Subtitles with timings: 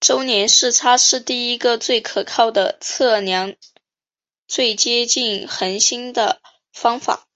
[0.00, 3.54] 周年视差是第一个最可靠的测量
[4.46, 6.42] 最接近恒星的
[6.74, 7.26] 方法。